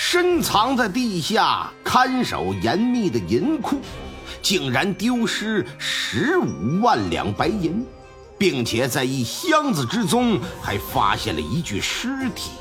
[0.00, 3.80] 深藏在地下、看守严密的银库，
[4.40, 7.84] 竟然丢失十五万两白银，
[8.38, 12.52] 并且在一箱子之中还发现了一具尸体。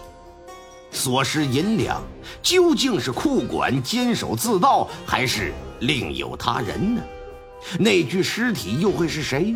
[0.91, 2.01] 所失银两
[2.41, 7.03] 究竟是库管监守自盗，还是另有他人呢？
[7.77, 9.55] 那具尸体又会是谁？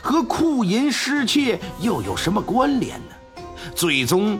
[0.00, 3.42] 和库银失窃又有什么关联呢？
[3.74, 4.38] 最终。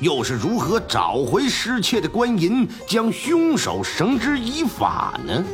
[0.00, 5.44] 又是如何找回失窃的官银，将凶手绳之以法呢？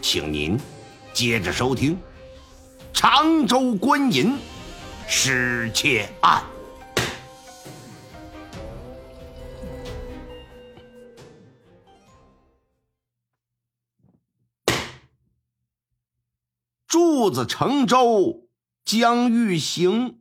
[0.00, 0.58] 请您
[1.12, 1.94] 接着收听
[2.92, 4.36] 《常州官银
[5.06, 6.42] 失窃案》。
[16.86, 18.48] 柱子乘舟
[18.84, 20.20] 将欲行，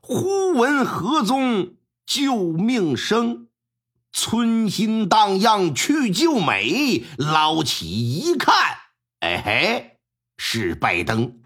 [0.00, 1.74] 忽闻河中。
[2.06, 3.48] 救命声，
[4.12, 7.04] 春心荡漾去救美。
[7.18, 8.54] 捞起一看，
[9.18, 9.98] 哎嘿，
[10.38, 11.40] 是拜登。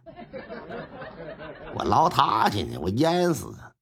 [1.74, 3.72] 我捞他去呢，我淹死他。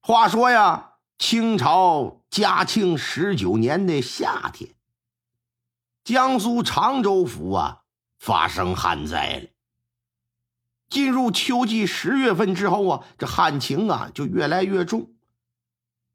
[0.00, 4.74] 话说呀，清朝嘉庆十九年的夏天，
[6.02, 7.82] 江苏常州府啊
[8.18, 9.48] 发生旱灾了。
[10.88, 15.10] 进入秋季十月份之后啊，这旱情啊就越来越重。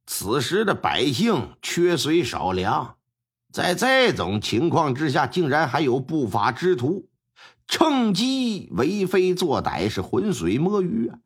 [0.06, 2.98] 此时的百姓缺水少粮，
[3.52, 7.08] 在这种情况之下，竟然还有不法之徒
[7.68, 11.20] 趁机为非作歹，是浑水摸鱼啊！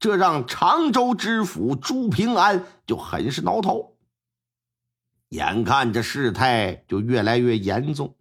[0.00, 3.96] 这让常州知府朱平安就很是挠头。
[5.28, 8.16] 眼看着事态就越来越严重，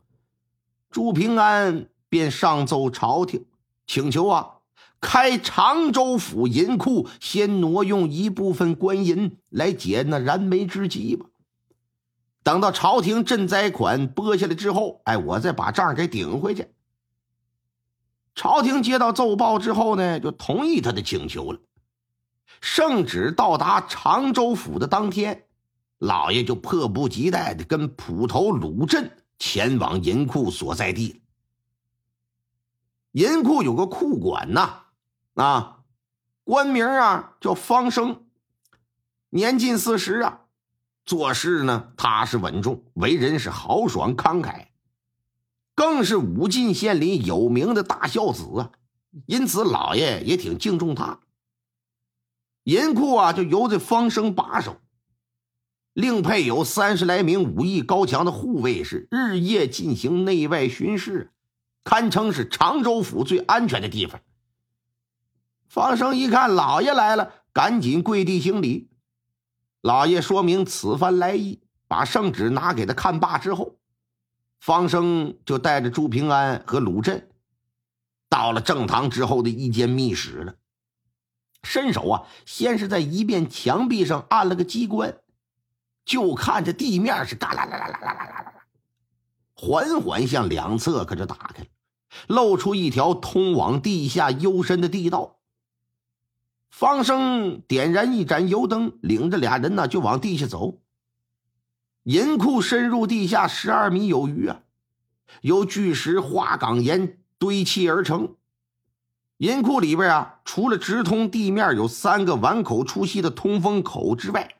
[0.92, 3.48] 朱平安便上奏朝廷，
[3.88, 4.61] 请求啊。
[5.02, 11.26] 开常州府银库，先挪用一部分官银来解那燃眉之急吧。
[12.44, 16.68] 等到朝廷赈灾款拨下来之后，哎，我再把账给顶回去。
[18.36, 21.60] 朝廷接到奏报之后呢，就同意他的请求了。
[22.62, 25.46] 圣旨到达常州府的当天，
[25.98, 31.22] 老爷就迫不及待的跟捕头鲁镇前往银库所在地
[33.12, 34.84] 银库有个库管呐。
[35.36, 35.84] 啊，
[36.44, 38.26] 官名啊叫方生，
[39.30, 40.42] 年近四十啊，
[41.06, 44.68] 做事呢踏实稳重，为人是豪爽慷慨，
[45.74, 48.72] 更是武进县里有名的大孝子啊。
[49.26, 51.20] 因此，老爷也挺敬重他。
[52.64, 54.82] 银库啊就由这方生把守，
[55.94, 61.32] 另配有三十来名武艺高强的护卫，是日夜进行内外巡视，
[61.84, 64.22] 堪称是常州府最安全的地方。
[65.72, 68.90] 方生一看老爷来了，赶紧跪地行礼。
[69.80, 73.78] 老爷说明此番来意，把圣旨拿给他看罢之后，
[74.60, 77.30] 方生就带着朱平安和鲁镇
[78.28, 80.56] 到了正堂之后的一间密室了。
[81.64, 85.20] 伸手啊，先是在一面墙壁上按了个机关，
[86.04, 88.54] 就看着地面是嘎啦啦啦啦啦啦啦，
[89.54, 91.70] 缓缓向两侧可就打开了，
[92.28, 95.38] 露出一条通往地下幽深的地道。
[96.72, 100.80] 方生点燃一盏油灯，领着俩人呢就往地下走。
[102.04, 104.62] 银库深入地下十二米有余啊，
[105.42, 108.36] 由巨石花岗岩堆砌而成。
[109.38, 114.56] 银库里边啊，除了直通地面有三个碗口出息的通风口之外，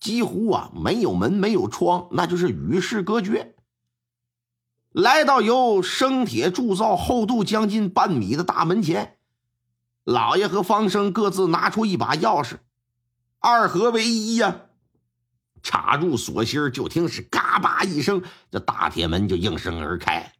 [0.00, 3.54] 几乎啊没有门，没有窗，那就是与世隔绝。
[4.90, 9.15] 来到由生铁铸造、厚度将近半米的大门前。
[10.06, 12.58] 老爷和方生各自拿出一把钥匙，
[13.40, 14.66] 二合为一呀，
[15.64, 20.32] 插入锁芯就听是嘎巴一声，这大铁门就应声而开。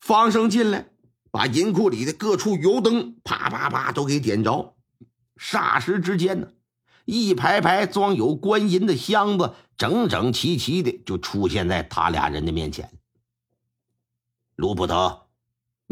[0.00, 0.88] 方生进来，
[1.30, 4.74] 把银库里的各处油灯啪啪啪都给点着，
[5.36, 6.48] 霎时之间呢，
[7.04, 12.90] 一排排装有官银的箱子整整齐齐的就出现在他俩人的面前。
[14.56, 15.29] 卢捕头。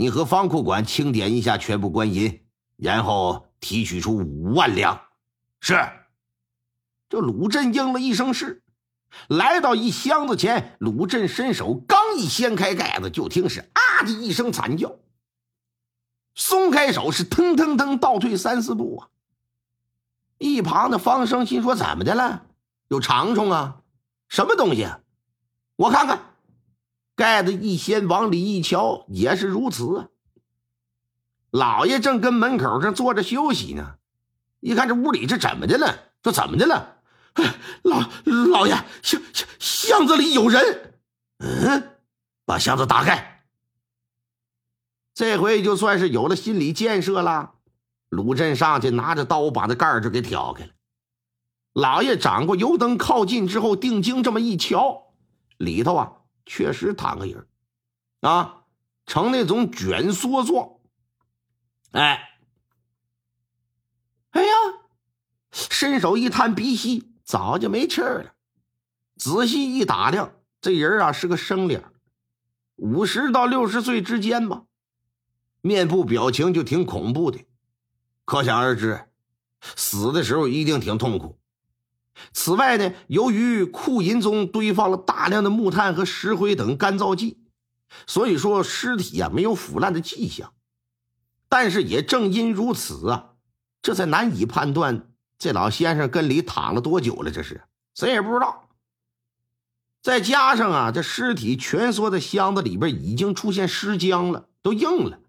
[0.00, 2.44] 你和方库管清点一下全部官银，
[2.76, 5.02] 然后提取出五万两。
[5.58, 5.76] 是。
[7.08, 8.62] 这鲁镇应了一声是，
[9.26, 15.00] 来到一箱子前，鲁镇伸手刚一掀开盖子，就听是啊的一声惨叫，
[16.36, 19.08] 松开手是腾腾腾倒退三四步啊。
[20.38, 22.46] 一旁的方生心说：“怎么的了？
[22.86, 23.80] 有长虫啊？
[24.28, 24.86] 什么东西？
[25.74, 26.20] 我看看。”
[27.18, 30.08] 盖子一掀，往里一瞧，也是如此。
[31.50, 33.96] 老爷正跟门口上坐着休息呢，
[34.60, 36.12] 一看这屋里这怎么的了？
[36.22, 36.98] 这怎么的了？
[37.82, 41.00] 老老爷，箱箱箱子里有人。
[41.38, 41.96] 嗯，
[42.44, 43.42] 把箱子打开。
[45.12, 47.54] 这回就算是有了心理建设了。
[48.10, 50.70] 鲁镇上去拿着刀，把那盖就给挑开了。
[51.72, 55.14] 老爷掌过油灯，靠近之后，定睛这么一瞧，
[55.56, 56.12] 里头啊，
[56.48, 57.46] 确实躺个人
[58.22, 58.64] 啊，
[59.06, 60.68] 呈那种卷缩状。
[61.92, 62.40] 哎，
[64.30, 64.52] 哎呀，
[65.52, 67.04] 伸手一探鼻息。
[67.28, 68.32] 早就没气儿了。
[69.16, 71.84] 仔细一打量，这人啊是个生脸，
[72.76, 74.64] 五十到六十岁之间吧，
[75.60, 77.44] 面部表情就挺恐怖的，
[78.24, 79.10] 可想而知，
[79.60, 81.37] 死的时候一定挺痛苦。
[82.32, 87.38] 此外呢，由于库银中堆放了大量的木炭和石灰等干燥剂，
[88.06, 90.52] 所以说尸体啊没有腐烂的迹象。
[91.48, 93.30] 但是也正因如此啊，
[93.80, 95.08] 这才难以判断。
[95.38, 97.30] 这老先生跟里躺了多久了？
[97.30, 97.62] 这是
[97.94, 98.68] 谁也不知道。
[100.02, 105.20] 再加上啊，这尸体蜷缩在箱子里边，已经出现尸僵了，都硬了，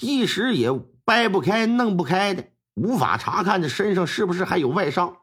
[0.00, 0.72] 一时也
[1.04, 5.17] 掰不开、弄不开的，无法查看这身上是不是还有外伤。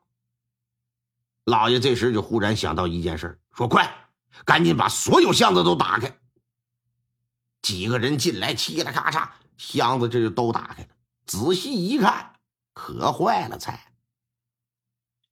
[1.45, 4.09] 老爷这时就忽然想到一件事，说：“快，
[4.43, 6.17] 赶紧把所有箱子都打开。”
[7.61, 10.89] 几个人进来，嘁啦咔嚓，箱子这就都打开了。
[11.25, 12.33] 仔细一看，
[12.73, 13.93] 可坏了，才。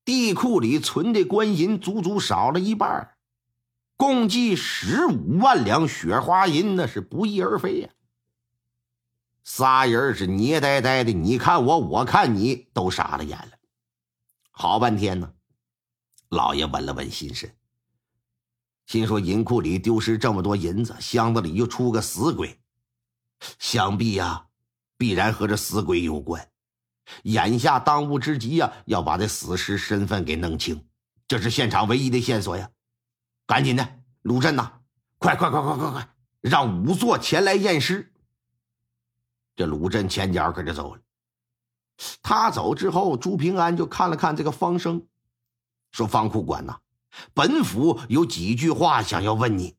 [0.06, 3.15] 地库里存的官银足足少了一半，
[3.95, 7.89] 共计十五万两雪花银，那是不翼而飞呀！
[9.44, 13.51] 仨人是捏呆呆的，你看我，我看你，都傻了眼了。
[14.51, 15.33] 好半天呢，
[16.34, 17.56] 老爷稳了稳心神，
[18.86, 22.60] 心说银库里丢失这么多银子，箱子里又出个死鬼，
[23.60, 24.48] 想必呀，
[24.98, 26.50] 必然和这死鬼有关。
[27.24, 30.86] 眼下当务之急呀，要把这死尸身份给弄清，
[31.28, 32.70] 这是现场唯一的线索呀！
[33.46, 34.80] 赶紧的，鲁镇呐，
[35.18, 36.10] 快快快快快快，
[36.42, 38.14] 让仵作前来验尸。
[39.56, 41.02] 这鲁镇前脚可就走了。
[42.22, 45.06] 他走之后，朱平安就看了看这个方生，
[45.94, 46.80] 说：“方库管呐，
[47.34, 49.78] 本府有几句话想要问你。”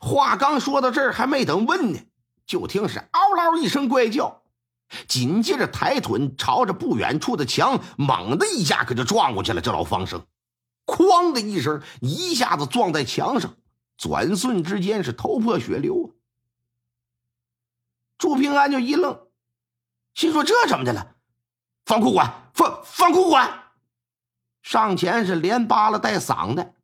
[0.00, 1.98] 话刚说到这儿，还没等问呢，
[2.46, 4.42] 就听是嗷嗷一声怪叫。
[5.08, 9.60] 紧接着抬腿朝着不远处的墙猛的一下，可就撞过去了。
[9.62, 10.26] 这老方生，
[10.84, 13.56] 哐的一声，一下子撞在墙上，
[13.96, 16.08] 转瞬之间是头破血流啊！
[18.18, 19.18] 朱平安就一愣，
[20.12, 21.16] 心说：“这怎么的了？”
[21.86, 23.61] 方库管，方方库管，
[24.62, 26.74] 上前是连扒拉带搡的，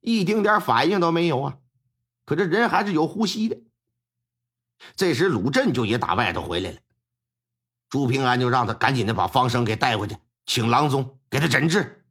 [0.00, 1.58] 一丁点反应都没有啊！
[2.24, 3.58] 可这人还是有呼吸的。
[4.96, 6.78] 这时鲁镇就也打外头回来了。
[7.90, 10.16] 朱平安就让他赶紧的把方生给带回去，
[10.46, 12.06] 请郎中给他诊治。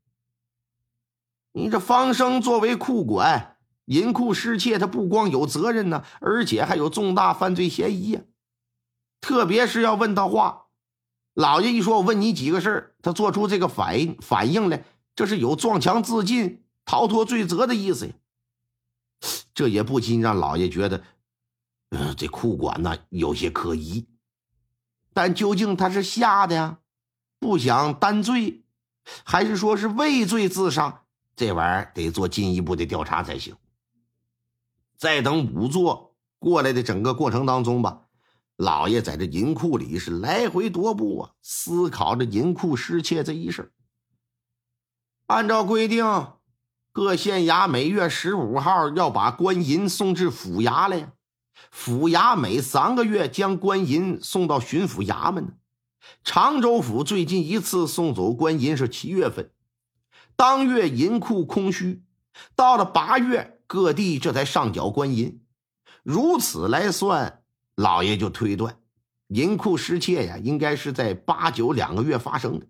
[1.51, 8.21] 你这方生作为库管，银库失窃，他不光有责任呢，而且还有重大犯罪嫌疑呀。
[9.19, 10.67] 特别是要问他话，
[11.33, 14.83] 老爷一说，我问你几个事儿，他做出这个反应反应来，
[15.15, 18.13] 这是有撞墙自尽、逃脱罪责的意思呀。
[19.53, 21.03] 这也不禁让老爷觉得，
[21.89, 24.07] 呃，这库管呢有些可疑。
[25.13, 26.79] 但究竟他是吓的呀，
[27.39, 28.63] 不想担罪，
[29.23, 31.03] 还是说是畏罪自杀？
[31.35, 33.55] 这玩意儿得做进一步的调查才行。
[34.97, 38.07] 再等仵作过来的整个过程当中吧，
[38.55, 43.71] 老爷在这银库里是来回踱步啊，思考着银库失窃这一事。
[45.27, 46.05] 按照规定，
[46.91, 51.13] 各县衙每月十五号要把官银送至府衙来。
[51.71, 55.57] 府衙每三个月将官银送到巡抚衙门。
[56.23, 59.49] 常州府最近一次送走官银是七月份，
[60.35, 62.03] 当月银库空虚。
[62.55, 65.41] 到了八月，各地这才上缴官银。
[66.03, 67.41] 如此来算，
[67.75, 68.77] 老爷就推断，
[69.29, 72.67] 银库失窃呀，应该是在八九两个月发生的。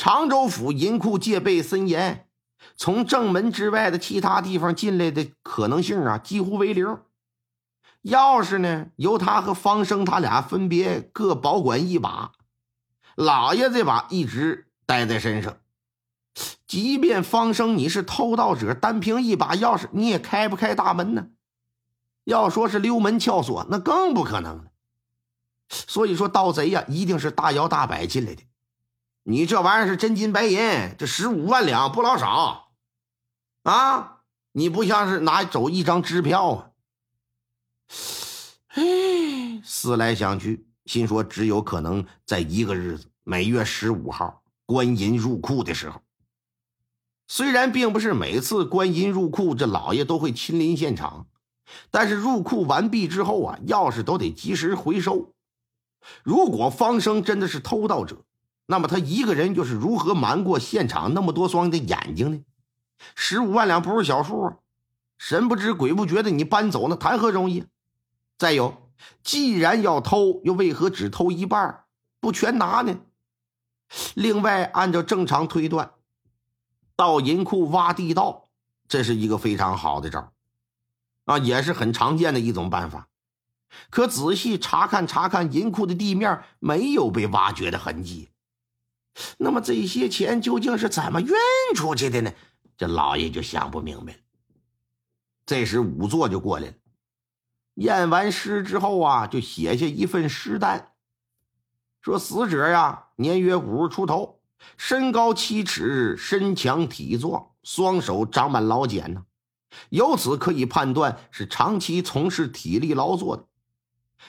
[0.00, 2.26] 常州府银库戒备森严，
[2.74, 6.86] 从正门之外的其他地方进来的可能性啊，几乎为零。
[8.04, 8.86] 钥匙呢？
[8.96, 12.32] 由他和方生他俩分别各保管一把，
[13.14, 15.58] 老爷这把一直带在身上。
[16.66, 21.26] 即便方生你是偷盗者，单凭一把钥匙，你也开不开大门呢。
[22.24, 24.64] 要说是溜门撬锁，那更不可能了。
[25.68, 28.42] 所以说，盗贼呀，一定是大摇大摆进来的。
[29.30, 30.58] 你这玩意儿是真金白银，
[30.98, 32.72] 这十五万两不老少
[33.62, 34.22] 啊！
[34.50, 36.70] 你不像是拿走一张支票啊。
[38.74, 46.02] 哎，思来想去，心说只有可能在一个日子，每月十五号官银入库的时候。
[47.28, 51.28] 虽然并不是每次官银入库，这老爷都会亲临现场，
[51.92, 55.32] 但是入库完毕之后啊，钥匙都得及时回收。
[56.24, 58.24] 如果方生真的是偷盗者，
[58.70, 62.44] 那么他一个人又是如何瞒过现场那么多双的眼睛呢？
[63.16, 64.58] 十五万两不是小数啊！
[65.18, 67.64] 神不知鬼不觉的你搬走，那谈何容易？
[68.38, 68.88] 再有，
[69.24, 71.82] 既然要偷，又为何只偷一半，
[72.20, 73.00] 不全拿呢？
[74.14, 75.90] 另外，按照正常推断。
[76.94, 78.50] 到银库挖地道，
[78.86, 80.32] 这是一个非常好的招
[81.24, 83.08] 啊，也是很常见的一种办法。
[83.90, 88.28] 可仔细查看查看银库的地面，没有被挖掘的痕迹。
[89.38, 91.30] 那么这些钱究竟是怎么运
[91.74, 92.32] 出去的呢？
[92.76, 94.18] 这老爷就想不明白了。
[95.46, 96.74] 这时仵作就过来了，
[97.74, 100.92] 验完尸之后啊，就写下一份尸单，
[102.00, 104.40] 说死者呀，年约五十出头。
[104.76, 109.24] 身高七尺，身强体壮，双手长满老茧呢。
[109.88, 113.46] 由此可以判断是长期从事体力劳作的。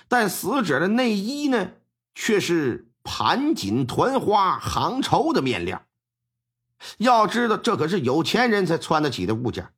[0.08, 1.72] 但死者的内衣呢，
[2.16, 5.84] 却是盘锦团花杭绸的面料。
[6.98, 9.70] 要知道，这可是有钱人才穿得起的物件。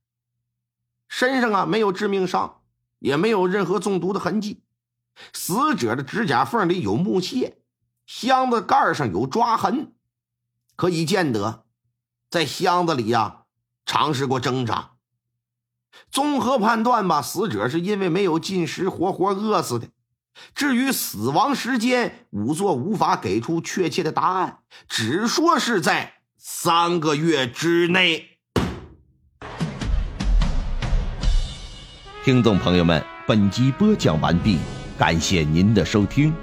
[1.10, 2.62] 身上啊，没有致命伤，
[3.00, 4.64] 也没有任何中毒的痕迹。
[5.34, 7.60] 死者的指甲缝里有木屑，
[8.06, 9.94] 箱子盖上有抓痕。
[10.76, 11.66] 可以见得，
[12.30, 13.44] 在箱子里呀，
[13.86, 14.94] 尝试过挣扎。
[16.10, 19.90] 综合判断吧，死者是因为没有进食，活活饿死的。
[20.56, 28.30] 至于死亡时间，仵作无法给出确切的答案，只说是在三个月之内。
[32.24, 34.58] 听众朋友们，本集播讲完毕，
[34.98, 36.34] 感谢您的收听。